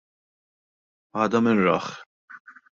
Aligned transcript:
Għada 1.19 1.43
min 1.45 1.63
rah?! 1.69 1.93